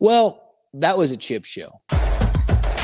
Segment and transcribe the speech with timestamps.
[0.00, 1.82] Well, that was a chip show.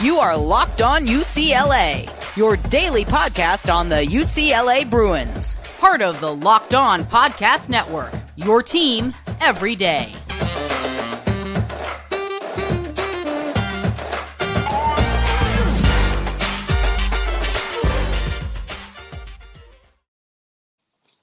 [0.02, 6.34] You are Locked On UCLA, your daily podcast on the UCLA Bruins, part of the
[6.34, 10.12] Locked On Podcast Network, your team every day.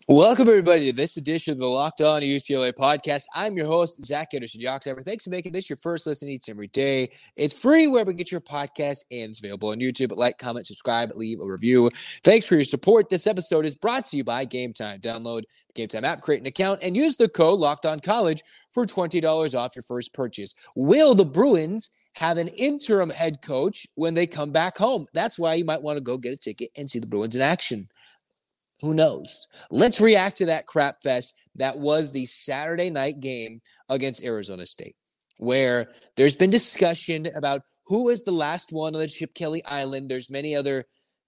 [0.09, 3.23] Welcome, everybody, to this edition of the Locked On UCLA podcast.
[3.33, 5.01] I'm your host, Zach Anderson Yoxsimer.
[5.01, 7.09] Thanks for making this your first listen each and every day.
[7.37, 10.13] It's free wherever you get your podcast and it's available on YouTube.
[10.13, 11.89] Like, comment, subscribe, leave a review.
[12.25, 13.09] Thanks for your support.
[13.09, 14.99] This episode is brought to you by Game Time.
[14.99, 18.43] Download the Game Time app, create an account, and use the code Locked On College
[18.71, 20.53] for $20 off your first purchase.
[20.75, 25.05] Will the Bruins have an interim head coach when they come back home?
[25.13, 27.41] That's why you might want to go get a ticket and see the Bruins in
[27.41, 27.87] action.
[28.83, 29.47] Who knows?
[29.71, 34.97] Let's react to that crap fest that was the Saturday night game against Arizona State,
[35.37, 40.11] where there's been discussion about who is the last one on the Chip Kelly Island.
[40.11, 40.83] There's many other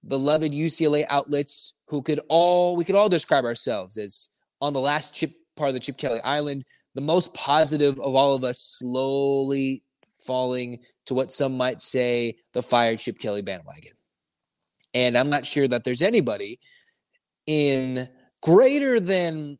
[0.05, 4.27] beloved UCLA outlets who could all we could all describe ourselves as
[4.59, 8.35] on the last chip part of the Chip Kelly Island, the most positive of all
[8.35, 9.81] of us slowly
[10.25, 13.93] falling to what some might say the fire Chip Kelly bandwagon.
[14.93, 16.59] And I'm not sure that there's anybody
[17.47, 18.07] in
[18.41, 19.57] greater than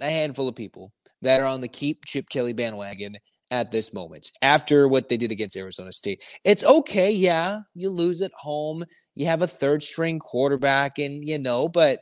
[0.00, 3.16] a handful of people that are on the keep Chip Kelly bandwagon
[3.50, 6.22] at this moment after what they did against Arizona State.
[6.44, 11.38] It's okay, yeah, you lose at home, you have a third string quarterback, and you
[11.38, 12.00] know, but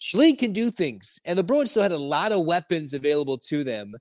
[0.00, 3.64] Schlee can do things, and the Bruins still had a lot of weapons available to
[3.64, 3.94] them.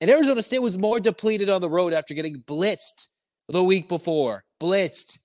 [0.00, 3.08] And Arizona State was more depleted on the road after getting blitzed
[3.48, 4.44] the week before.
[4.60, 5.18] Blitzed.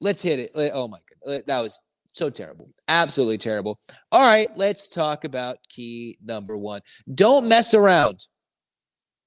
[0.00, 0.50] Let's hit it.
[0.54, 1.80] Oh my god, that was
[2.14, 2.70] so terrible.
[2.86, 3.78] Absolutely terrible.
[4.12, 6.80] All right, let's talk about key number one.
[7.12, 8.24] Don't mess around.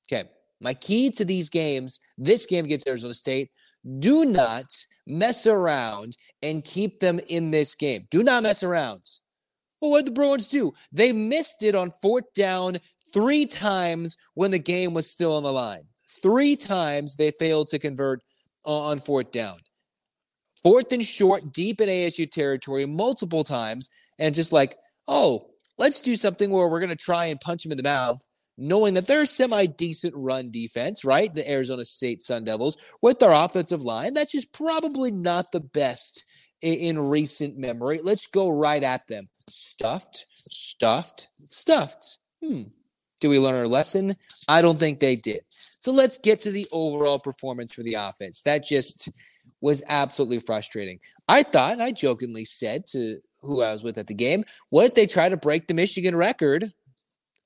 [0.09, 0.30] Okay.
[0.61, 3.52] My key to these games, this game against Arizona State,
[3.99, 4.65] do not
[5.05, 8.08] mess around and keep them in this game.
[8.09, 9.03] Do not mess around.
[9.81, 10.73] Well, what did the Bruins do?
[10.92, 12.77] They missed it on fourth down
[13.14, 15.83] three times when the game was still on the line.
[16.23, 18.21] Three times they failed to convert
[18.65, 19.59] on fourth down
[20.64, 26.16] fourth and short, deep in ASU territory multiple times, and just like, oh, let's do
[26.16, 28.22] something where we're going to try and punch him in the mouth,
[28.58, 31.34] knowing that they're semi decent run defense, right?
[31.34, 34.14] The Arizona State Sun Devils with their offensive line.
[34.14, 36.26] That's just probably not the best
[36.62, 38.00] in, in recent memory.
[38.02, 39.28] Let's go right at them.
[39.50, 42.18] Stuffed, stuffed, stuffed.
[42.44, 42.64] Hmm.
[43.20, 44.16] Did we learn our lesson?
[44.48, 45.42] I don't think they did.
[45.50, 48.44] So let's get to the overall performance for the offense.
[48.44, 49.10] That just
[49.62, 51.00] was absolutely frustrating.
[51.28, 54.86] I thought, and I jokingly said to who I was with at the game, what
[54.86, 56.72] if they try to break the Michigan record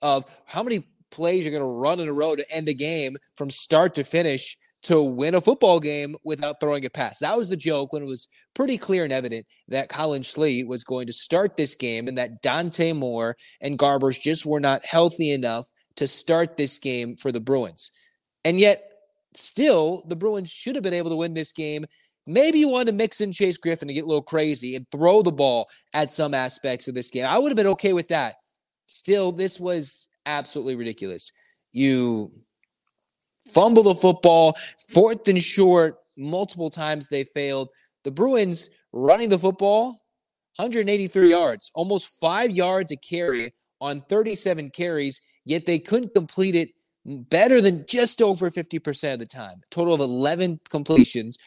[0.01, 3.17] of how many plays you're going to run in a row to end a game
[3.35, 7.19] from start to finish to win a football game without throwing a pass.
[7.19, 10.83] That was the joke when it was pretty clear and evident that Collin Schlee was
[10.83, 15.31] going to start this game and that Dante Moore and Garbers just were not healthy
[15.31, 15.67] enough
[15.97, 17.91] to start this game for the Bruins.
[18.43, 18.90] And yet
[19.33, 21.85] still, the Bruins should have been able to win this game.
[22.27, 25.21] Maybe you want to mix in Chase Griffin to get a little crazy and throw
[25.21, 27.25] the ball at some aspects of this game.
[27.25, 28.35] I would have been okay with that.
[28.87, 31.31] Still, this was absolutely ridiculous.
[31.71, 32.31] You
[33.47, 34.55] fumble the football,
[34.89, 37.69] fourth and short, multiple times they failed.
[38.03, 40.01] The Bruins running the football,
[40.57, 46.69] 183 yards, almost five yards a carry on 37 carries, yet they couldn't complete it
[47.05, 49.61] better than just over 50% of the time.
[49.69, 51.37] Total of 11 completions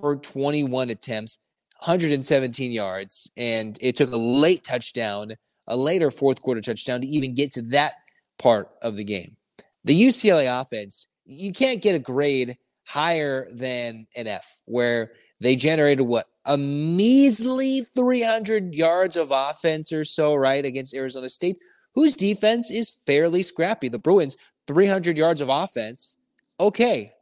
[0.00, 1.38] for 21 attempts,
[1.78, 5.34] 117 yards, and it took a late touchdown,
[5.66, 7.94] a later fourth quarter touchdown to even get to that
[8.38, 9.36] part of the game.
[9.84, 16.06] The UCLA offense, you can't get a grade higher than an F, where they generated
[16.06, 21.56] what a measly 300 yards of offense or so, right, against Arizona State,
[21.94, 23.88] whose defense is fairly scrappy.
[23.88, 24.36] The Bruins
[24.66, 26.18] 300 yards of offense,
[26.58, 27.12] okay.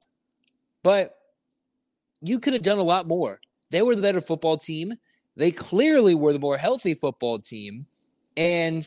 [0.82, 1.16] But
[2.20, 3.40] you could have done a lot more.
[3.70, 4.94] They were the better football team.
[5.36, 7.86] They clearly were the more healthy football team.
[8.36, 8.86] And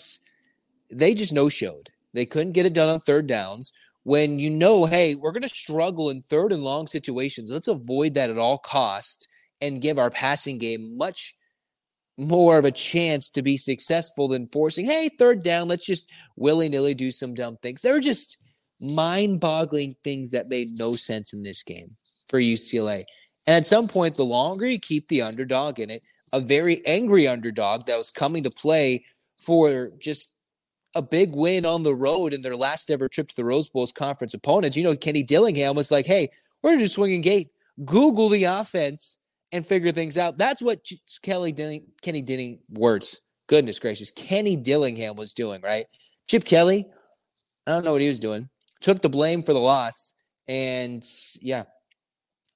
[0.90, 1.90] they just no showed.
[2.14, 3.72] They couldn't get it done on third downs.
[4.04, 8.14] When you know, hey, we're going to struggle in third and long situations, let's avoid
[8.14, 9.28] that at all costs
[9.62, 11.37] and give our passing game much
[12.18, 16.68] more of a chance to be successful than forcing, hey, third down, let's just willy
[16.68, 17.82] nilly do some dumb things.
[17.82, 21.96] They're just mind boggling things that made no sense in this game
[22.30, 23.04] for UCLA.
[23.46, 26.04] And at some point, the longer you keep the underdog in it,
[26.34, 29.06] a very angry underdog that was coming to play
[29.40, 30.34] for just
[30.96, 33.92] a big win on the road in their last ever trip to the Rose Bowl's
[33.92, 34.76] conference opponents.
[34.76, 36.30] You know, Kenny Dillingham was like, hey,
[36.62, 37.52] We're going to do swinging gate.
[37.86, 39.20] Google the offense
[39.52, 40.38] and figure things out.
[40.38, 40.86] That's what
[41.22, 43.22] Kelly Dilling, Kenny Dilling words.
[43.48, 45.86] Goodness gracious, Kenny Dillingham was doing right.
[46.30, 46.86] Chip Kelly,
[47.66, 48.50] I don't know what he was doing.
[48.82, 50.16] Took the blame for the loss,
[50.48, 51.04] and
[51.42, 51.64] yeah,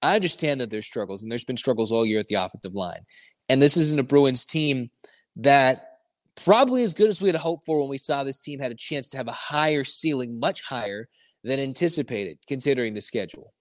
[0.02, 3.02] I understand that there's struggles, and there's been struggles all year at the offensive line.
[3.50, 4.90] And this isn't a Bruins team
[5.38, 5.88] that
[6.36, 8.76] probably as good as we had hoped for when we saw this team had a
[8.76, 11.08] chance to have a higher ceiling, much higher
[11.44, 13.54] than anticipated, considering the schedule.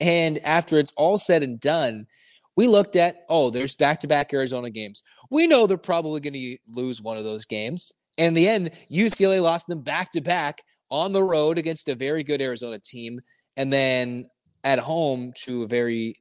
[0.00, 2.06] And after it's all said and done,
[2.56, 5.02] we looked at, oh, there's back to back Arizona games.
[5.30, 7.92] We know they're probably going to lose one of those games.
[8.18, 11.94] And in the end, UCLA lost them back to back on the road against a
[11.94, 13.20] very good Arizona team.
[13.56, 14.26] And then
[14.64, 16.16] at home to a very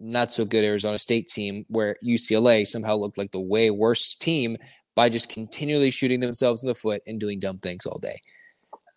[0.00, 4.56] not so good Arizona State team where UCLA somehow looked like the way worse team
[4.94, 8.20] by just continually shooting themselves in the foot and doing dumb things all day.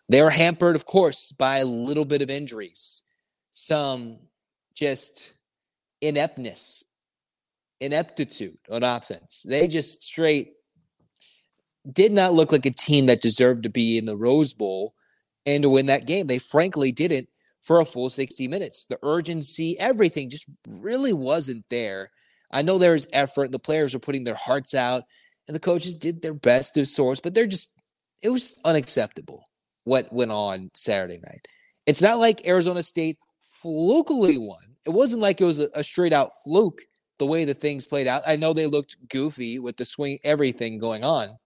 [0.08, 3.04] They were hampered, of course, by a little bit of injuries,
[3.52, 4.18] some
[4.74, 5.34] just
[6.00, 6.84] ineptness,
[7.80, 9.44] ineptitude on offense.
[9.46, 10.52] They just straight
[11.90, 14.94] did not look like a team that deserved to be in the Rose Bowl
[15.46, 16.26] and to win that game.
[16.26, 17.28] They frankly didn't
[17.62, 18.86] for a full 60 minutes.
[18.86, 22.10] The urgency, everything just really wasn't there.
[22.50, 23.52] I know there was effort.
[23.52, 25.04] The players were putting their hearts out,
[25.46, 27.72] and the coaches did their best to source, but they're just,
[28.22, 29.46] it was unacceptable
[29.84, 31.46] what went on Saturday night.
[31.86, 33.18] It's not like Arizona State
[33.62, 34.62] flukily won.
[34.86, 36.82] It wasn't like it was a, a straight out fluke
[37.18, 38.22] the way the things played out.
[38.26, 41.36] I know they looked goofy with the swing, everything going on,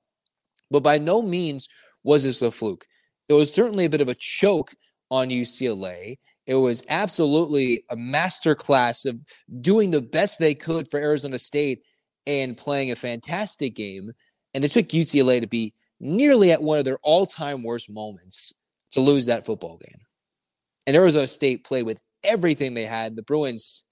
[0.71, 1.69] but by no means
[2.05, 2.87] was this a fluke.
[3.29, 4.75] It was certainly a bit of a choke
[5.11, 6.19] on UCLA.
[6.47, 9.19] It was absolutely a masterclass of
[9.63, 11.83] doing the best they could for Arizona State
[12.27, 14.13] and playing a fantastic game.
[14.53, 18.53] And it took UCLA to be nearly at one of their all time worst moments
[18.93, 20.01] to lose that football game.
[20.87, 23.17] And Arizona State played with everything they had.
[23.17, 23.85] The Bruins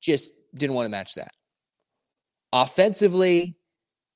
[0.00, 1.32] just didn't want to match that.
[2.52, 3.56] Offensively,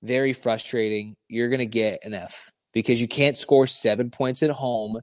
[0.02, 1.16] very frustrating.
[1.28, 5.00] You're going to get an F because you can't score seven points at home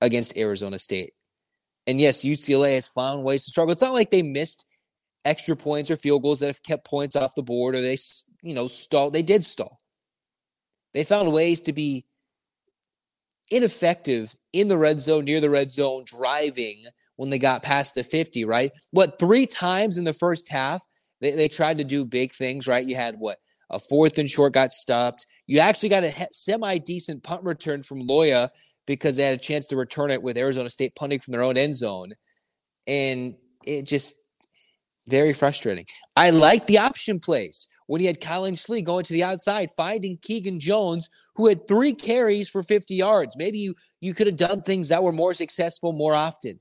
[0.00, 1.12] against Arizona State.
[1.86, 3.72] And yes, UCLA has found ways to struggle.
[3.72, 4.64] It's not like they missed
[5.24, 7.98] extra points or field goals that have kept points off the board or they,
[8.42, 9.10] you know, stall.
[9.10, 9.80] They did stall.
[10.94, 12.06] They found ways to be
[13.50, 16.84] ineffective in the red zone, near the red zone, driving
[17.16, 18.72] when they got past the 50, right?
[18.90, 20.82] What, three times in the first half,
[21.20, 22.84] they, they tried to do big things, right?
[22.84, 23.38] You had what?
[23.70, 25.26] A fourth and short got stopped.
[25.46, 28.50] You actually got a semi decent punt return from Loya
[28.86, 31.56] because they had a chance to return it with Arizona State punting from their own
[31.56, 32.12] end zone.
[32.86, 33.34] And
[33.64, 34.16] it just
[35.08, 35.86] very frustrating.
[36.14, 40.18] I like the option plays when he had Collin Schlee going to the outside, finding
[40.22, 43.36] Keegan Jones, who had three carries for 50 yards.
[43.36, 46.60] Maybe you you could have done things that were more successful more often.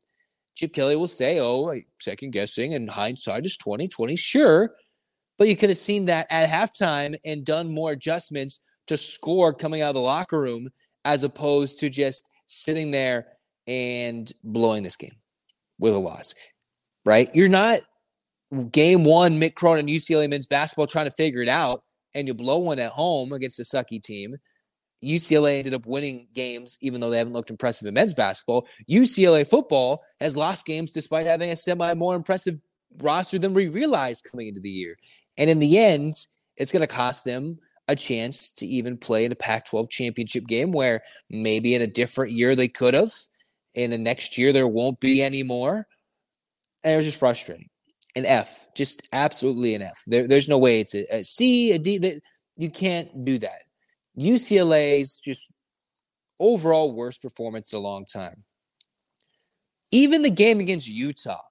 [0.55, 4.75] Chip Kelly will say, "Oh, second guessing and hindsight is 2020." Sure,
[5.37, 9.81] but you could have seen that at halftime and done more adjustments to score coming
[9.81, 10.69] out of the locker room
[11.03, 13.27] as opposed to just sitting there
[13.67, 15.15] and blowing this game
[15.79, 16.33] with a loss,
[17.03, 17.29] right?
[17.33, 17.81] You're not
[18.71, 22.59] game one, Mick Cronin, UCLA men's basketball trying to figure it out, and you blow
[22.59, 24.37] one at home against a sucky team.
[25.03, 28.67] UCLA ended up winning games, even though they haven't looked impressive in men's basketball.
[28.89, 32.59] UCLA football has lost games despite having a semi more impressive
[32.99, 34.95] roster than we realized coming into the year.
[35.37, 36.15] And in the end,
[36.57, 40.47] it's going to cost them a chance to even play in a Pac 12 championship
[40.47, 43.11] game where maybe in a different year they could have.
[43.73, 45.85] In the next year, there won't be anymore.
[46.83, 47.67] And it was just frustrating.
[48.15, 50.01] An F, just absolutely an F.
[50.07, 51.97] There, there's no way it's a, a C, a D.
[51.97, 52.21] That,
[52.55, 53.64] you can't do that.
[54.17, 55.51] UCLA's just
[56.39, 58.43] overall worst performance in a long time.
[59.91, 61.41] Even the game against Utah,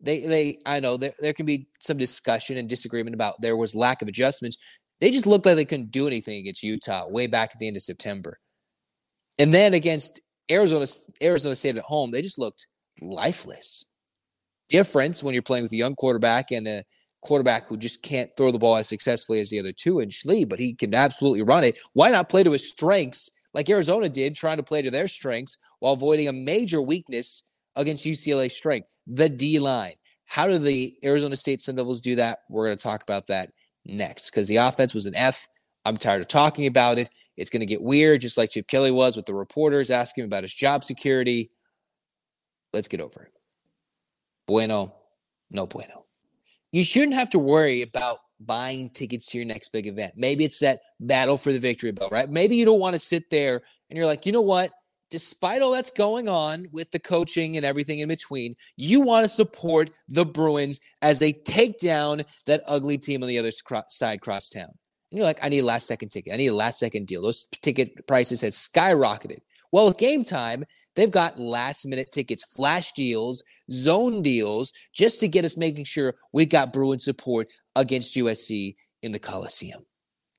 [0.00, 3.74] they they I know there, there can be some discussion and disagreement about there was
[3.74, 4.58] lack of adjustments.
[5.00, 7.76] They just looked like they couldn't do anything against Utah way back at the end
[7.76, 8.38] of September.
[9.38, 10.20] And then against
[10.50, 10.86] Arizona
[11.22, 12.66] Arizona State at home, they just looked
[13.00, 13.84] lifeless.
[14.68, 16.84] Difference when you're playing with a young quarterback and a
[17.20, 20.48] quarterback who just can't throw the ball as successfully as the other two in Schlee,
[20.48, 21.78] but he can absolutely run it.
[21.92, 25.56] Why not play to his strengths like Arizona did, trying to play to their strengths
[25.78, 27.42] while avoiding a major weakness
[27.74, 29.94] against UCLA's strength, the D line.
[30.26, 32.40] How do the Arizona State Sun Devils do that?
[32.50, 33.52] We're going to talk about that
[33.86, 35.48] next because the offense was an F.
[35.86, 37.08] I'm tired of talking about it.
[37.36, 40.42] It's going to get weird, just like Chip Kelly was with the reporters asking about
[40.42, 41.50] his job security.
[42.72, 43.32] Let's get over it.
[44.46, 44.94] Bueno,
[45.50, 46.05] no bueno.
[46.72, 50.14] You shouldn't have to worry about buying tickets to your next big event.
[50.16, 52.28] Maybe it's that battle for the victory bell, right?
[52.28, 54.70] Maybe you don't want to sit there and you're like, you know what?
[55.10, 59.28] despite all that's going on with the coaching and everything in between, you want to
[59.28, 63.52] support the Bruins as they take down that ugly team on the other
[63.88, 64.68] side crosstown.
[65.10, 66.32] And you're like, I need a last second ticket.
[66.32, 67.22] I need a last second deal.
[67.22, 69.38] Those ticket prices had skyrocketed.
[69.76, 70.64] Well, with game time,
[70.94, 76.14] they've got last minute tickets, flash deals, zone deals, just to get us making sure
[76.32, 79.84] we got Bruin support against USC in the Coliseum.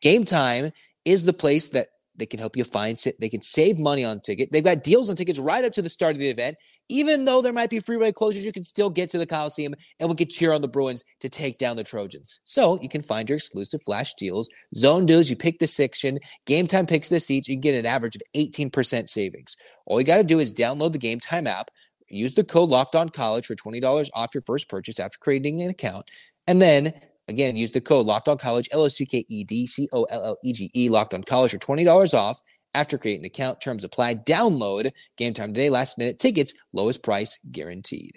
[0.02, 0.72] Game time
[1.06, 3.16] is the place that they can help you find it.
[3.20, 4.52] they can save money on ticket.
[4.52, 6.58] They've got deals on tickets right up to the start of the event.
[6.90, 10.10] Even though there might be freeway closures, you can still get to the Coliseum and
[10.10, 12.40] we can cheer on the Bruins to take down the Trojans.
[12.44, 15.30] So you can find your exclusive flash deals, zone deals.
[15.30, 17.50] You pick the section, game time picks the seats.
[17.50, 19.58] You can get an average of 18% savings.
[19.86, 21.70] All you got to do is download the game time app,
[22.10, 25.70] use the code locked on college for $20 off your first purchase after creating an
[25.70, 26.10] account.
[26.48, 26.94] And then
[27.30, 30.04] Again, use the code Locked On College, L O C K E D C O
[30.04, 32.42] L L E G E, Locked On College for twenty dollars off
[32.78, 33.60] after creating an account.
[33.60, 34.16] Terms apply.
[34.16, 35.70] Download game time today.
[35.70, 38.14] Last minute tickets, lowest price guaranteed.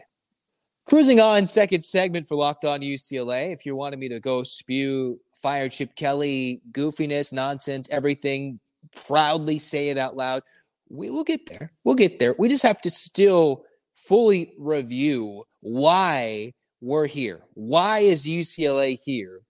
[0.86, 3.54] Cruising on, second segment for Locked On UCLA.
[3.54, 8.60] If you wanted me to go spew fire Chip Kelly goofiness, nonsense, everything,
[9.06, 10.42] proudly say it out loud.
[10.90, 11.72] We will get there.
[11.84, 12.34] We'll get there.
[12.38, 13.64] We just have to still
[13.94, 16.52] fully review why
[16.82, 17.42] we're here.
[17.54, 19.40] Why is UCLA here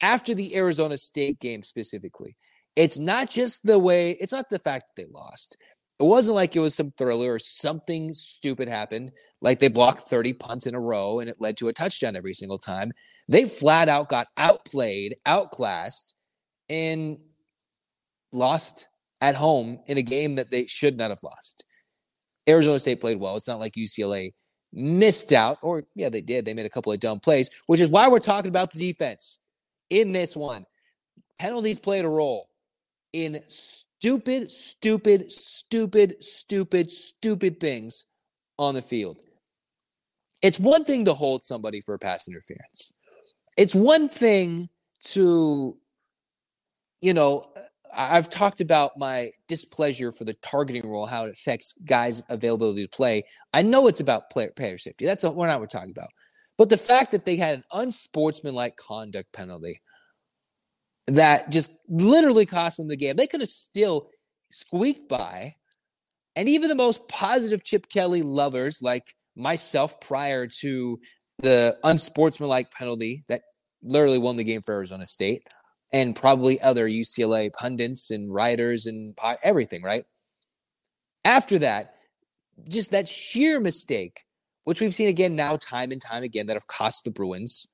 [0.00, 2.36] after the Arizona State game specifically?
[2.76, 5.56] It's not just the way, it's not the fact that they lost.
[6.00, 10.32] It wasn't like it was some thriller or something stupid happened, like they blocked 30
[10.32, 12.90] punts in a row and it led to a touchdown every single time.
[13.28, 16.14] They flat out got outplayed, outclassed,
[16.68, 17.18] and
[18.32, 18.88] lost
[19.20, 21.64] at home in a game that they should not have lost.
[22.48, 23.36] Arizona State played well.
[23.36, 24.34] It's not like UCLA
[24.72, 26.44] missed out, or yeah, they did.
[26.44, 29.38] They made a couple of dumb plays, which is why we're talking about the defense
[29.88, 30.66] in this one.
[31.38, 32.48] Penalties played a role
[33.14, 38.06] in stupid, stupid, stupid, stupid, stupid things
[38.58, 39.20] on the field.
[40.42, 42.92] It's one thing to hold somebody for a pass interference.
[43.56, 44.68] It's one thing
[45.04, 45.78] to,
[47.00, 47.46] you know,
[47.96, 52.88] I've talked about my displeasure for the targeting rule, how it affects guys' availability to
[52.88, 53.22] play.
[53.52, 55.06] I know it's about player, player safety.
[55.06, 56.08] That's what we're not talking about.
[56.58, 59.80] But the fact that they had an unsportsmanlike conduct penalty
[61.06, 64.10] that just literally cost them the game, they could have still
[64.50, 65.54] squeaked by.
[66.36, 70.98] And even the most positive Chip Kelly lovers, like myself, prior to
[71.38, 73.42] the unsportsmanlike penalty that
[73.82, 75.42] literally won the game for Arizona State,
[75.92, 80.04] and probably other UCLA pundits and writers and everything, right?
[81.24, 81.94] After that,
[82.68, 84.22] just that sheer mistake,
[84.64, 87.68] which we've seen again now, time and time again, that have cost the Bruins,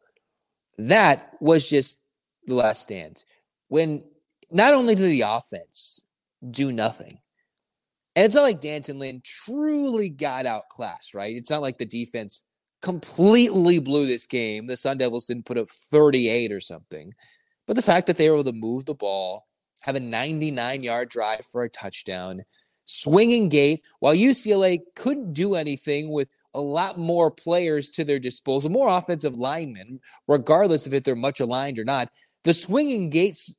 [0.77, 2.05] that was just
[2.51, 3.25] the last stand.
[3.69, 4.05] When
[4.51, 6.05] not only did the offense
[6.51, 7.21] do nothing,
[8.17, 11.37] and it's not like D'Anton Lynn truly got outclassed, right?
[11.37, 12.49] It's not like the defense
[12.83, 14.67] completely blew this game.
[14.67, 17.13] The Sun Devils didn't put up 38 or something.
[17.67, 19.47] But the fact that they were able to move the ball,
[19.83, 22.43] have a 99 yard drive for a touchdown,
[22.85, 28.71] swinging gate, while UCLA couldn't do anything with a lot more players to their disposal,
[28.71, 32.11] more offensive linemen, regardless of if they're much aligned or not.
[32.45, 33.57] The swinging gates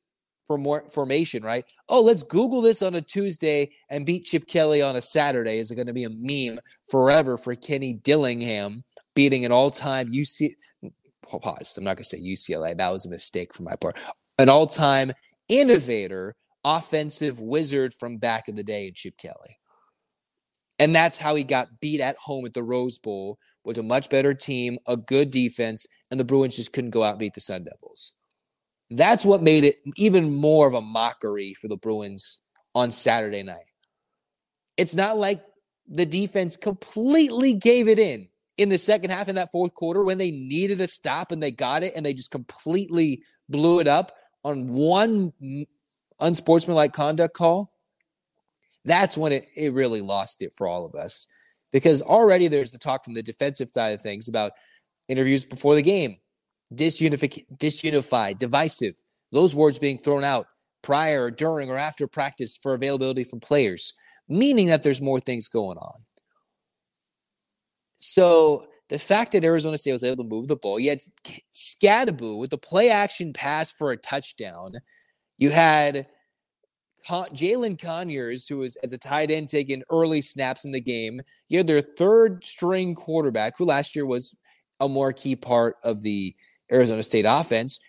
[0.48, 1.66] for formation, right?
[1.88, 5.60] Oh, let's Google this on a Tuesday and beat Chip Kelly on a Saturday.
[5.60, 6.60] Is it going to be a meme
[6.90, 8.84] forever for Kenny Dillingham
[9.16, 10.52] beating an all-time UC
[11.40, 11.78] pause.
[11.78, 12.76] I'm not going to say UCLA.
[12.76, 13.98] That was a mistake from my part.
[14.38, 15.14] An all time
[15.48, 19.60] innovator, offensive wizard from back in the day in Chip Kelly.
[20.80, 24.10] And that's how he got beat at home at the Rose Bowl with a much
[24.10, 27.42] better team, a good defense, and the Bruins just couldn't go out and beat the
[27.42, 28.14] Sun Devils.
[28.92, 32.42] That's what made it even more of a mockery for the Bruins
[32.76, 33.70] on Saturday night.
[34.78, 35.42] It's not like
[35.88, 40.18] the defense completely gave it in in the second half in that fourth quarter when
[40.18, 44.12] they needed a stop and they got it and they just completely blew it up
[44.44, 45.32] on one
[46.20, 47.74] unsportsmanlike conduct call,
[48.86, 51.28] that's when it, it really lost it for all of us.
[51.72, 54.52] Because already there's the talk from the defensive side of things about
[55.08, 56.18] interviews before the game,
[56.74, 58.96] disunified, disunified, divisive,
[59.32, 60.48] those words being thrown out
[60.82, 63.94] prior, during, or after practice for availability from players,
[64.28, 66.00] meaning that there's more things going on.
[67.98, 71.01] So the fact that Arizona State was able to move the ball, you had
[71.54, 74.74] Skattebo with the play action pass for a touchdown.
[75.38, 76.08] You had
[77.06, 81.22] Con- Jalin Conyers, who was as a tight end taking early snaps in the game.
[81.48, 84.36] You had their third string quarterback, who last year was
[84.80, 86.36] a more key part of the
[86.72, 87.80] Arizona State offense.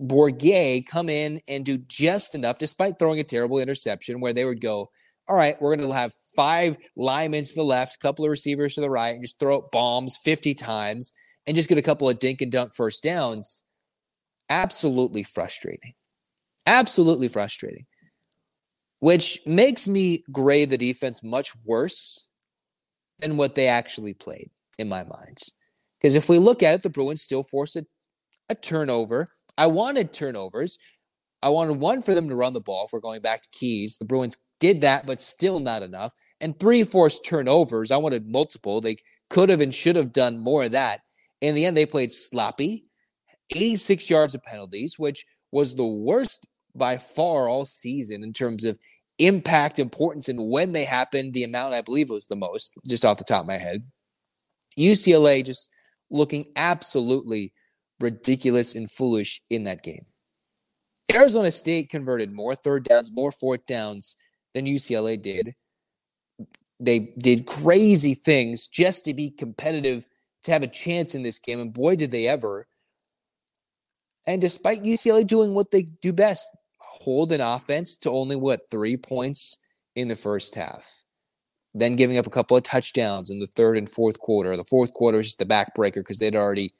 [0.00, 4.60] Bourguet come in and do just enough, despite throwing a terrible interception, where they would
[4.60, 4.90] go,
[5.28, 8.74] All right, we're going to have five linemen to the left, a couple of receivers
[8.74, 11.12] to the right, and just throw up bombs 50 times
[11.46, 13.64] and just get a couple of dink and dunk first downs.
[14.48, 15.94] Absolutely frustrating.
[16.66, 17.86] Absolutely frustrating.
[19.00, 22.28] Which makes me grade the defense much worse
[23.18, 25.38] than what they actually played in my mind.
[26.00, 27.86] Because if we look at it, the Bruins still forced a,
[28.48, 29.28] a turnover.
[29.58, 30.78] I wanted turnovers.
[31.42, 33.98] I wanted one for them to run the ball if we're going back to keys.
[33.98, 36.12] The Bruins did that, but still not enough.
[36.40, 37.90] And three forced turnovers.
[37.90, 38.80] I wanted multiple.
[38.80, 38.96] They
[39.30, 41.00] could have and should have done more of that.
[41.40, 42.84] In the end, they played sloppy,
[43.54, 48.78] 86 yards of penalties, which was the worst by far all season in terms of
[49.18, 51.32] impact, importance, and when they happened.
[51.32, 53.82] The amount I believe was the most, just off the top of my head.
[54.78, 55.70] UCLA just
[56.10, 57.52] looking absolutely
[58.00, 60.06] ridiculous and foolish in that game.
[61.12, 64.16] Arizona State converted more third downs, more fourth downs
[64.54, 65.54] than UCLA did.
[66.78, 70.06] They did crazy things just to be competitive,
[70.42, 71.60] to have a chance in this game.
[71.60, 72.66] And boy, did they ever.
[74.26, 76.48] And despite UCLA doing what they do best,
[76.78, 79.58] hold an offense to only what, three points
[79.94, 81.04] in the first half
[81.76, 84.56] then giving up a couple of touchdowns in the third and fourth quarter.
[84.56, 86.70] The fourth quarter was just the backbreaker because they'd already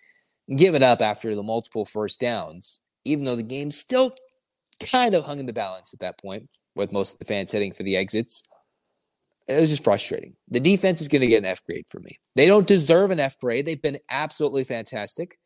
[0.55, 4.15] given up after the multiple first downs, even though the game still
[4.81, 7.73] kind of hung in the balance at that point, with most of the fans heading
[7.73, 8.49] for the exits.
[9.49, 10.35] It was just frustrating.
[10.49, 12.19] The defense is going to get an F grade for me.
[12.35, 13.65] They don't deserve an F grade.
[13.65, 15.39] They've been absolutely fantastic.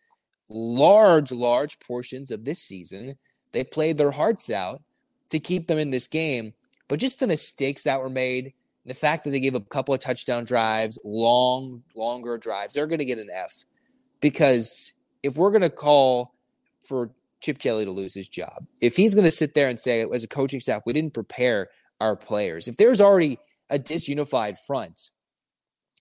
[0.48, 3.14] Large, large portions of this season,
[3.52, 4.82] they played their hearts out
[5.28, 6.54] to keep them in this game.
[6.88, 8.54] But just the mistakes that were made,
[8.86, 12.98] the fact that they gave a couple of touchdown drives, long, longer drives, they're going
[12.98, 13.64] to get an F.
[14.20, 16.32] Because if we're going to call
[16.86, 17.10] for
[17.40, 20.24] Chip Kelly to lose his job, if he's going to sit there and say, as
[20.24, 21.68] a coaching staff, we didn't prepare
[22.00, 25.10] our players, if there's already a disunified front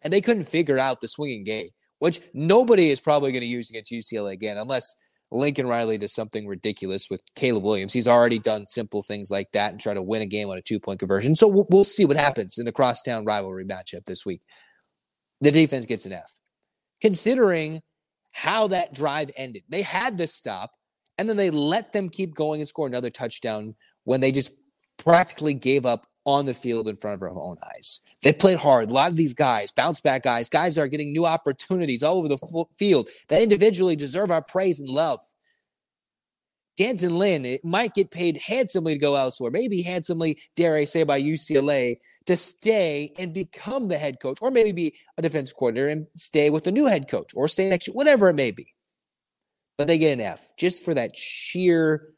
[0.01, 1.67] and they couldn't figure out the swinging game,
[1.99, 4.95] which nobody is probably going to use against UCLA again, unless
[5.31, 7.93] Lincoln Riley does something ridiculous with Caleb Williams.
[7.93, 10.61] He's already done simple things like that and try to win a game on a
[10.61, 11.35] two point conversion.
[11.35, 14.41] So we'll, we'll see what happens in the crosstown rivalry matchup this week.
[15.41, 16.33] The defense gets an F.
[17.01, 17.81] Considering
[18.31, 20.71] how that drive ended, they had to stop
[21.17, 24.51] and then they let them keep going and score another touchdown when they just
[24.97, 28.01] practically gave up on the field in front of our own eyes.
[28.21, 28.89] They played hard.
[28.89, 32.27] A lot of these guys, bounce back guys, guys are getting new opportunities all over
[32.27, 35.19] the field that individually deserve our praise and love.
[36.79, 41.03] D'Anton Lynn it might get paid handsomely to go elsewhere, maybe handsomely, dare I say,
[41.03, 45.89] by UCLA to stay and become the head coach, or maybe be a defense coordinator
[45.89, 48.73] and stay with the new head coach, or stay next year, whatever it may be.
[49.77, 52.13] But they get an F just for that sheer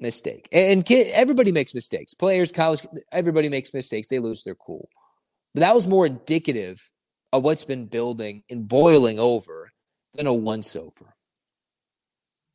[0.00, 0.48] mistake.
[0.52, 2.14] And kid, everybody makes mistakes.
[2.14, 4.08] Players, college, everybody makes mistakes.
[4.08, 4.88] They lose their cool.
[5.52, 6.88] But that was more indicative
[7.30, 9.70] of what's been building and boiling over
[10.14, 11.14] than a once over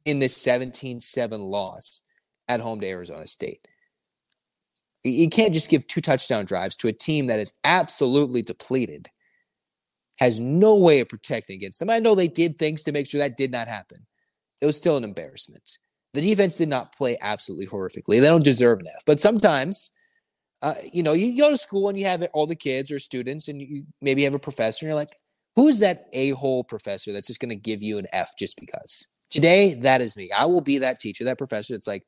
[0.06, 2.02] in this 17 7 loss
[2.48, 3.68] at home to Arizona State.
[5.04, 9.10] You can't just give two touchdown drives to a team that is absolutely depleted,
[10.18, 11.91] has no way of protecting against them.
[11.91, 14.08] I know they did things to make sure that did not happen.
[14.62, 15.78] It was still an embarrassment.
[16.13, 18.22] The defense did not play absolutely horrifically.
[18.22, 19.04] They don't deserve an F.
[19.06, 19.91] But sometimes,
[20.62, 23.48] uh, you know, you go to school and you have all the kids or students,
[23.48, 25.15] and you maybe have a professor, and you're like,
[25.56, 28.60] who is that a hole professor that's just going to give you an F just
[28.60, 29.08] because?
[29.36, 30.32] Today, that is me.
[30.32, 31.76] I will be that teacher, that professor.
[31.76, 32.04] It's like,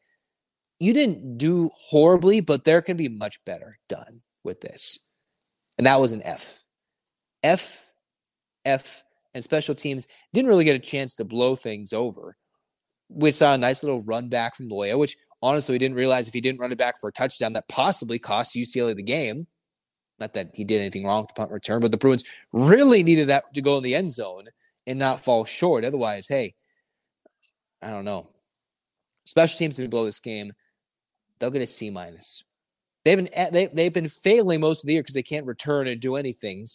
[0.79, 5.07] you didn't do horribly, but there can be much better done with this.
[5.77, 6.63] And that was an F.
[7.43, 7.91] F,
[8.65, 12.37] F, and special teams didn't really get a chance to blow things over
[13.09, 16.33] we saw a nice little run back from Loya, which honestly we didn't realize if
[16.33, 19.47] he didn't run it back for a touchdown, that possibly cost UCLA the game.
[20.19, 23.27] Not that he did anything wrong with the punt return, but the Bruins really needed
[23.29, 24.45] that to go in the end zone
[24.87, 25.85] and not fall short.
[25.85, 26.55] Otherwise, hey,
[27.81, 28.29] I don't know.
[29.25, 30.53] Special teams didn't blow this game.
[31.39, 32.43] They'll get a C minus.
[33.05, 35.87] They've been eh, they, they've been failing most of the year because they can't return
[35.87, 36.65] and do anything,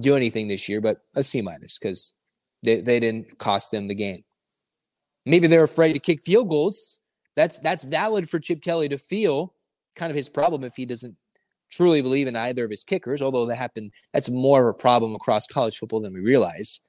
[0.00, 0.80] do anything this year.
[0.80, 2.14] But a C minus because
[2.62, 4.22] they, they didn't cost them the game.
[5.24, 7.00] Maybe they're afraid to kick field goals.
[7.36, 9.54] That's that's valid for Chip Kelly to feel
[9.94, 11.16] kind of his problem if he doesn't
[11.70, 15.14] truly believe in either of his kickers, although that happened that's more of a problem
[15.14, 16.80] across college football than we realize.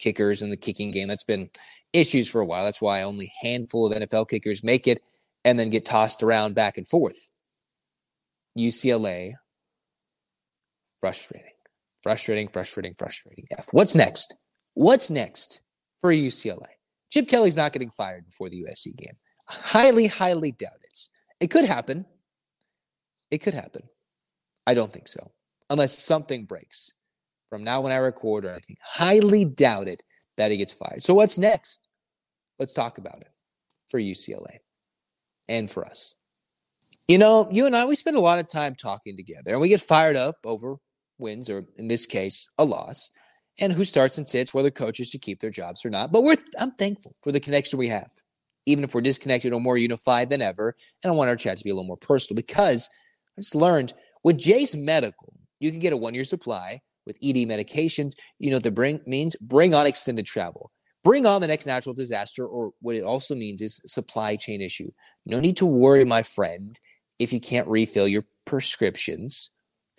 [0.00, 1.08] Kickers in the kicking game.
[1.08, 1.50] That's been
[1.92, 2.64] issues for a while.
[2.64, 5.00] That's why only handful of NFL kickers make it
[5.44, 7.28] and then get tossed around back and forth.
[8.58, 9.34] UCLA
[11.00, 11.52] frustrating.
[12.02, 13.46] Frustrating, frustrating, frustrating.
[13.58, 13.68] F.
[13.72, 14.36] What's next?
[14.74, 15.60] What's next
[16.00, 16.66] for UCLA?
[17.12, 19.16] Chip Kelly's not getting fired before the USC game.
[19.48, 20.98] Highly, highly doubt it.
[21.40, 22.06] It could happen.
[23.30, 23.82] It could happen.
[24.66, 25.32] I don't think so.
[25.70, 26.92] unless something breaks.
[27.50, 30.02] From now when I record, or I think highly doubt it
[30.36, 31.02] that he gets fired.
[31.02, 31.88] So what's next?
[32.58, 33.28] Let's talk about it
[33.88, 34.58] for UCLA
[35.48, 36.14] and for us.
[37.08, 39.68] You know, you and I, we spend a lot of time talking together and we
[39.68, 40.76] get fired up over
[41.18, 43.10] wins, or in this case, a loss,
[43.58, 46.12] and who starts and sits, whether coaches should keep their jobs or not.
[46.12, 48.10] But we're I'm thankful for the connection we have,
[48.64, 50.74] even if we're disconnected or more unified than ever.
[51.02, 52.88] And I want our chat to be a little more personal because
[53.36, 53.92] I just learned
[54.24, 58.12] with Jase Medical, you can get a one year supply with ED medications.
[58.38, 59.36] You know what the bring means?
[59.36, 60.70] Bring on extended travel.
[61.02, 64.90] Bring on the next natural disaster, or what it also means is supply chain issue.
[65.24, 66.78] No need to worry, my friend,
[67.18, 69.50] if you can't refill your prescriptions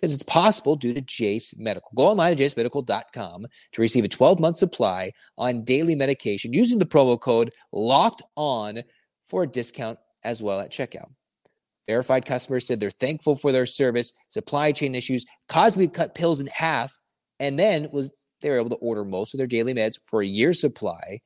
[0.02, 1.88] because it's possible due to Jase Medical.
[1.96, 6.86] Go online at jasemedical.com to receive a 12 month supply on daily medication using the
[6.86, 8.82] promo code locked on
[9.24, 11.10] for a discount as well at checkout.
[11.86, 14.12] Verified customers said they're thankful for their service.
[14.28, 16.92] Supply chain issues to cut pills in half,
[17.40, 20.26] and then was they were able to order most of their daily meds for a
[20.26, 21.20] year's supply.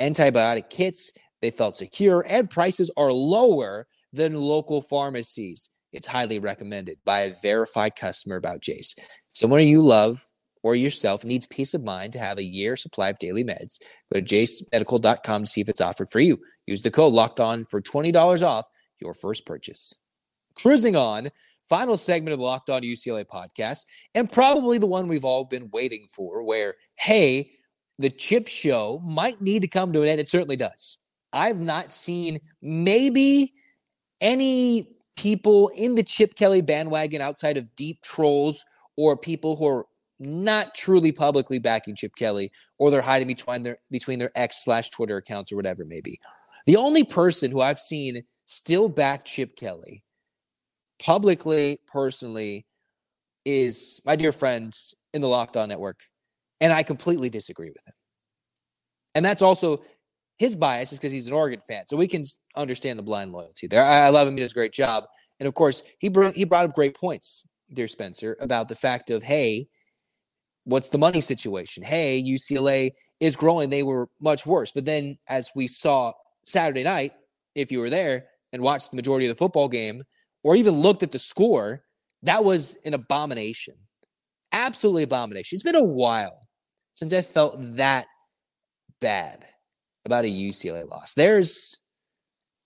[0.00, 5.70] Antibiotic kits, they felt secure, and prices are lower than local pharmacies.
[5.92, 8.94] It's highly recommended by a verified customer about Jase.
[9.32, 10.26] Someone you love
[10.62, 13.78] or yourself needs peace of mind to have a year supply of daily meds.
[14.12, 16.38] Go to jasemedical.com to see if it's offered for you.
[16.66, 18.66] Use the code locked on for $20 off
[19.00, 19.94] your first purchase.
[20.54, 21.30] Cruising on,
[21.68, 25.70] final segment of the Locked On UCLA podcast, and probably the one we've all been
[25.72, 27.50] waiting for, where, hey,
[27.98, 30.20] the chip show might need to come to an end.
[30.20, 30.98] It certainly does.
[31.32, 33.52] I've not seen maybe
[34.20, 38.64] any people in the Chip Kelly bandwagon outside of deep trolls
[38.96, 39.86] or people who are
[40.18, 44.90] not truly publicly backing Chip Kelly or they're hiding between their between their X slash
[44.90, 46.18] Twitter accounts or whatever it may be.
[46.66, 50.04] The only person who I've seen still back Chip Kelly
[50.98, 52.66] publicly, personally,
[53.44, 56.00] is my dear friends in the Locked On Network.
[56.60, 57.94] And I completely disagree with him.
[59.14, 59.84] And that's also
[60.38, 61.86] his bias is because he's an Oregon fan.
[61.86, 62.24] So we can
[62.56, 63.84] understand the blind loyalty there.
[63.84, 64.36] I, I love him.
[64.36, 65.04] He does a great job.
[65.38, 69.10] And of course, he, brought he brought up great points, dear Spencer, about the fact
[69.10, 69.68] of, hey,
[70.64, 71.82] what's the money situation?
[71.82, 73.70] Hey, UCLA is growing.
[73.70, 74.72] They were much worse.
[74.72, 76.12] But then, as we saw
[76.46, 77.12] Saturday night,
[77.54, 78.26] if you were there
[78.56, 80.02] and watched the majority of the football game
[80.42, 81.84] or even looked at the score,
[82.22, 83.74] that was an abomination.
[84.50, 85.54] Absolutely abomination.
[85.56, 86.40] It's been a while
[86.94, 88.06] since I felt that
[89.00, 89.44] bad
[90.06, 91.12] about a UCLA loss.
[91.12, 91.82] There's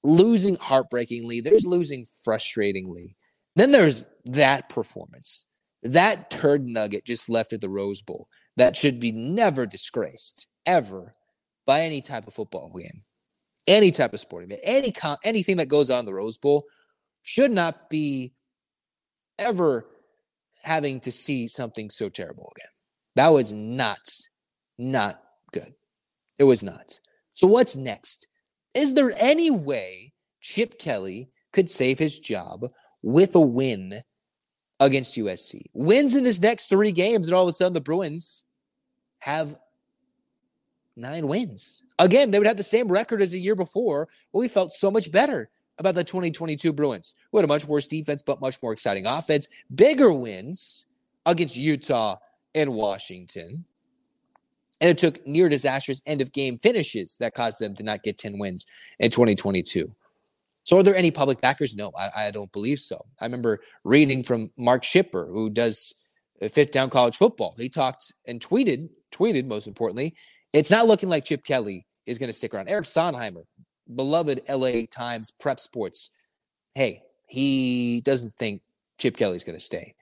[0.04, 3.16] losing heartbreakingly, there's losing frustratingly.
[3.56, 5.46] Then there's that performance,
[5.82, 11.12] that turd nugget just left at the Rose Bowl that should be never disgraced ever
[11.66, 13.02] by any type of football game,
[13.70, 16.64] any type of sporting event, any con- anything that goes on the Rose Bowl
[17.22, 18.32] should not be
[19.38, 19.86] ever
[20.62, 22.70] having to see something so terrible again.
[23.14, 24.00] That was not,
[24.76, 25.74] not good.
[26.38, 26.98] It was not.
[27.32, 28.26] So what's next?
[28.74, 32.66] Is there any way Chip Kelly could save his job
[33.02, 34.02] with a win
[34.80, 35.62] against USC?
[35.74, 38.44] Wins in his next three games, and all of a sudden the Bruins
[39.20, 39.54] have
[41.00, 41.84] nine wins.
[41.98, 44.90] Again, they would have the same record as the year before, but we felt so
[44.90, 47.14] much better about the 2022 Bruins.
[47.32, 49.48] We had a much worse defense, but much more exciting offense.
[49.74, 50.84] Bigger wins
[51.26, 52.16] against Utah
[52.54, 53.64] and Washington.
[54.80, 58.18] And it took near disastrous end of game finishes that caused them to not get
[58.18, 58.66] 10 wins
[58.98, 59.94] in 2022.
[60.64, 61.74] So, are there any public backers?
[61.74, 63.04] No, I, I don't believe so.
[63.18, 65.94] I remember reading from Mark Shipper, who does
[66.40, 67.54] uh, fifth down college football.
[67.58, 70.14] He talked and tweeted, tweeted most importantly,
[70.52, 72.68] it's not looking like Chip Kelly is going to stick around.
[72.68, 73.44] Eric Sondheimer,
[73.94, 76.10] beloved LA Times prep sports,
[76.74, 78.62] hey, he doesn't think
[78.98, 79.94] Chip Kelly's going to stay.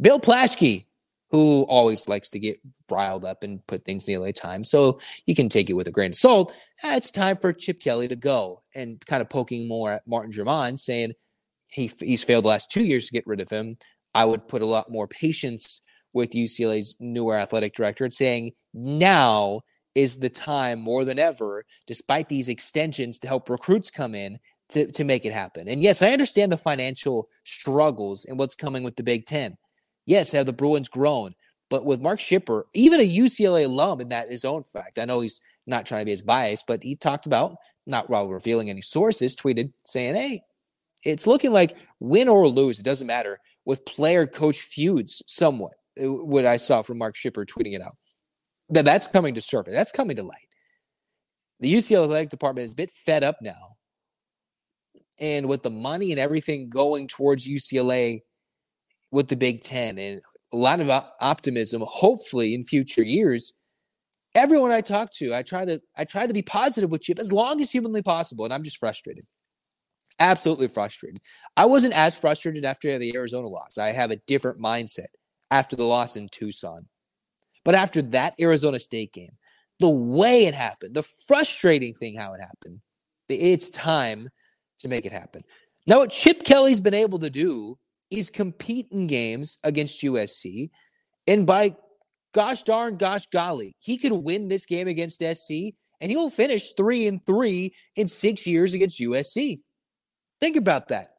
[0.00, 0.86] Bill Plaschke,
[1.30, 2.60] who always likes to get
[2.90, 4.68] riled up and put things in the LA Times.
[4.68, 6.54] So you can take it with a grain of salt.
[6.84, 10.78] It's time for Chip Kelly to go and kind of poking more at Martin Jarmond,
[10.78, 11.12] saying
[11.68, 13.78] he, he's failed the last two years to get rid of him.
[14.14, 15.80] I would put a lot more patience
[16.12, 19.62] with UCLA's newer athletic director and saying now
[19.94, 24.38] is the time more than ever, despite these extensions to help recruits come in
[24.70, 25.68] to, to make it happen.
[25.68, 29.56] And yes, I understand the financial struggles and what's coming with the Big Ten.
[30.06, 31.34] Yes, have the Bruins grown?
[31.68, 35.20] But with Mark Shipper, even a UCLA alum in that his own fact, I know
[35.20, 38.82] he's not trying to be as biased, but he talked about, not while revealing any
[38.82, 40.42] sources, tweeted saying, hey,
[41.04, 46.12] it's looking like win or lose, it doesn't matter, with player coach feuds somewhat, uh,
[46.12, 47.96] what I saw from Mark Shipper tweeting it out.
[48.72, 49.74] That that's coming to surface.
[49.74, 50.48] That's coming to light.
[51.60, 53.76] The UCLA athletic department is a bit fed up now.
[55.20, 58.22] And with the money and everything going towards UCLA
[59.10, 63.52] with the Big Ten and a lot of optimism, hopefully in future years.
[64.34, 67.30] Everyone I talk to, I try to I try to be positive with Chip as
[67.30, 69.24] long as humanly possible, and I'm just frustrated.
[70.18, 71.20] Absolutely frustrated.
[71.58, 73.76] I wasn't as frustrated after the Arizona loss.
[73.76, 75.08] I have a different mindset
[75.50, 76.88] after the loss in Tucson.
[77.64, 79.32] But after that Arizona State game,
[79.80, 82.80] the way it happened, the frustrating thing how it happened,
[83.28, 84.28] it's time
[84.80, 85.42] to make it happen.
[85.86, 87.78] Now, what Chip Kelly's been able to do
[88.10, 90.70] is compete in games against USC.
[91.26, 91.74] And by
[92.34, 97.06] gosh darn, gosh golly, he could win this game against SC and he'll finish three
[97.06, 99.60] and three in six years against USC.
[100.40, 101.10] Think about that.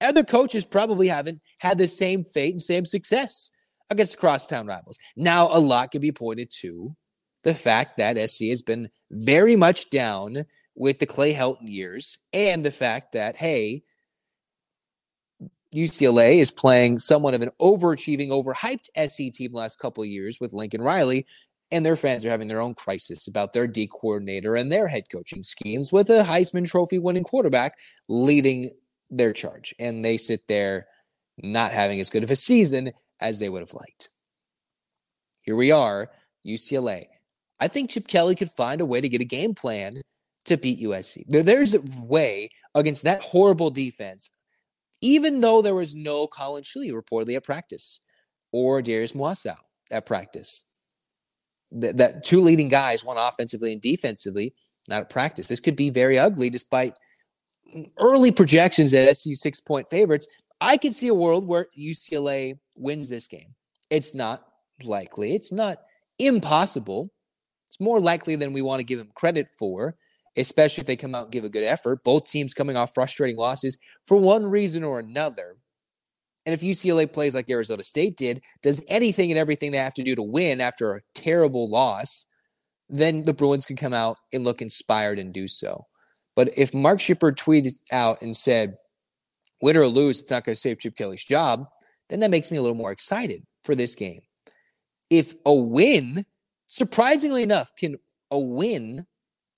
[0.00, 3.50] Other coaches probably haven't had the same fate and same success
[3.90, 4.98] against crosstown rivals.
[5.16, 6.94] Now, a lot can be pointed to
[7.42, 12.64] the fact that SC has been very much down with the Clay Helton years and
[12.64, 13.82] the fact that, hey,
[15.74, 20.52] UCLA is playing somewhat of an overachieving, overhyped SC team last couple of years with
[20.52, 21.26] Lincoln Riley,
[21.70, 25.04] and their fans are having their own crisis about their D coordinator and their head
[25.10, 28.70] coaching schemes with a Heisman Trophy winning quarterback leading
[29.10, 29.72] their charge.
[29.78, 30.88] And they sit there
[31.38, 34.08] not having as good of a season as they would have liked.
[35.42, 36.10] Here we are,
[36.46, 37.06] UCLA.
[37.58, 40.00] I think Chip Kelly could find a way to get a game plan
[40.46, 41.24] to beat USC.
[41.28, 44.30] There's a way against that horrible defense
[45.00, 48.00] even though there was no Collin Schlee reportedly at practice
[48.52, 49.56] or Darius Muasau
[49.90, 50.68] at practice.
[51.72, 54.54] That, that two leading guys, one offensively and defensively,
[54.88, 55.48] not at practice.
[55.48, 56.94] This could be very ugly despite
[57.98, 60.26] early projections at SU six point favorites.
[60.60, 63.54] I could see a world where UCLA wins this game.
[63.90, 64.46] It's not
[64.82, 65.34] likely.
[65.34, 65.78] It's not
[66.18, 67.12] impossible.
[67.68, 69.96] It's more likely than we want to give them credit for
[70.36, 72.04] especially if they come out and give a good effort.
[72.04, 75.56] Both teams coming off frustrating losses for one reason or another.
[76.46, 80.02] And if UCLA plays like Arizona State did, does anything and everything they have to
[80.02, 82.26] do to win after a terrible loss,
[82.88, 85.86] then the Bruins can come out and look inspired and do so.
[86.34, 88.78] But if Mark Shipper tweeted out and said,
[89.60, 91.66] win or lose, it's not going to save Chip Kelly's job,
[92.10, 94.20] then that makes me a little more excited for this game.
[95.08, 96.26] If a win,
[96.66, 97.96] surprisingly enough, can
[98.30, 99.06] a win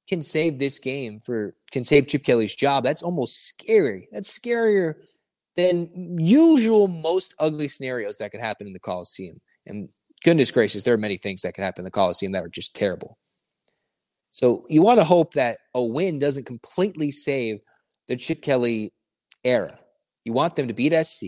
[0.08, 4.08] can save this game for can save Chip Kelly's job, that's almost scary.
[4.12, 4.94] That's scarier
[5.56, 9.40] than usual most ugly scenarios that could happen in the Coliseum.
[9.66, 9.88] And
[10.24, 12.74] goodness gracious, there are many things that could happen in the Coliseum that are just
[12.74, 13.18] terrible.
[14.30, 17.60] So you want to hope that a win doesn't completely save
[18.08, 18.92] the Chip Kelly
[19.44, 19.78] era.
[20.24, 21.24] You want them to beat SC,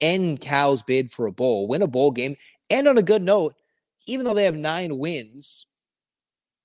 [0.00, 2.36] end Cal's bid for a bowl, win a bowl game,
[2.70, 3.54] and on a good note,
[4.06, 5.66] even though they have nine wins,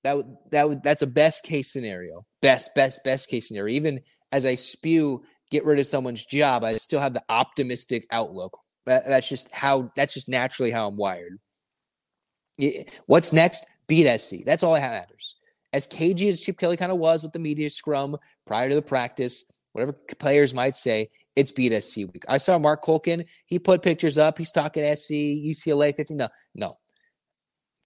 [0.04, 2.26] that would that would that's a best case scenario.
[2.42, 3.76] Best, best, best case scenario.
[3.76, 8.58] Even as I spew get rid of someone's job, I still have the optimistic outlook.
[8.86, 11.38] That, that's just how that's just naturally how I'm wired.
[13.06, 13.66] What's next?
[13.88, 14.46] Beat SC.
[14.46, 15.36] That's all that matters.
[15.72, 18.82] As cagey as Chip Kelly kind of was with the media scrum prior to the
[18.82, 22.24] practice, whatever players might say, it's beat SC week.
[22.28, 23.26] I saw Mark Colkin.
[23.46, 24.38] He put pictures up.
[24.38, 26.18] He's talking SC, UCLA 15.
[26.18, 26.78] No, no.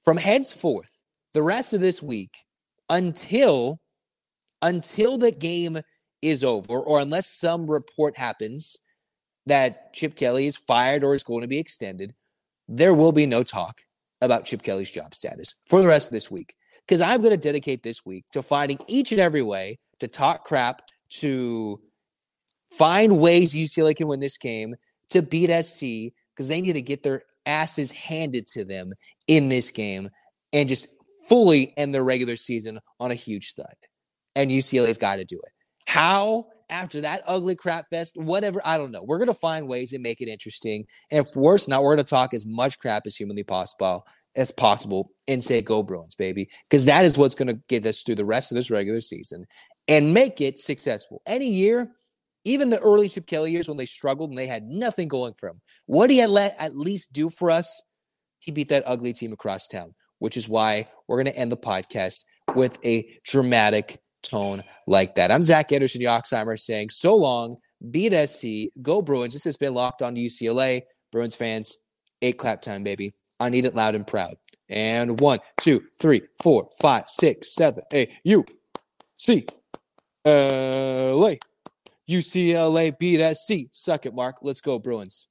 [0.04, 1.02] From henceforth,
[1.34, 2.38] the rest of this week
[2.90, 3.80] until
[4.62, 5.80] until the game
[6.22, 8.78] is over or unless some report happens
[9.46, 12.14] that Chip Kelly is fired or is going to be extended,
[12.68, 13.82] there will be no talk
[14.22, 16.56] about Chip Kelly's job status for the rest of this week.
[16.86, 20.46] Because I'm going to dedicate this week to finding each and every way to talk
[20.46, 21.80] crap, to
[22.72, 24.76] find ways UCLA can win this game,
[25.10, 28.94] to beat SC, because they need to get their asses handed to them
[29.28, 30.10] in this game
[30.54, 30.88] and just
[31.28, 33.74] fully end their regular season on a huge stud.
[34.36, 35.52] And UCLA's got to do it.
[35.88, 36.48] How?
[36.70, 39.02] After that ugly crap fest, whatever, I don't know.
[39.02, 40.86] We're going to find ways to make it interesting.
[41.10, 44.52] And if worse, not, we're going to talk as much crap as humanly possible as
[44.52, 46.50] possible and say go Bruins, baby.
[46.70, 49.46] Because that is what's going to get us through the rest of this regular season
[49.88, 51.22] and make it successful.
[51.26, 51.92] Any year,
[52.48, 55.50] even the early Chip Kelly years when they struggled and they had nothing going for
[55.50, 57.84] them, what he had let at least do for us,
[58.40, 61.58] he beat that ugly team across town which is why we're going to end the
[61.58, 65.32] podcast with a dramatic tone like that.
[65.32, 67.58] I'm Zach Anderson the Yoxsimer saying so long,
[67.92, 69.34] beat SC, go Bruins.
[69.34, 70.84] This has been locked on to UCLA.
[71.12, 71.78] Bruins fans,
[72.22, 73.14] eight clap time, baby.
[73.40, 74.36] I need it loud and proud.
[74.70, 78.12] And one, two, three, four, five, six, seven, eight.
[78.24, 78.44] U
[79.18, 79.46] C
[80.26, 81.40] L A.
[82.10, 83.68] UCLA beat SC.
[83.72, 84.38] Suck it, Mark.
[84.42, 85.28] Let's go, Bruins.